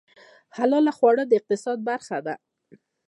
حلال 0.57 0.85
خواړه 0.97 1.23
د 1.27 1.31
اقتصاد 1.39 1.77
برخه 1.89 2.17
ده 2.25 2.35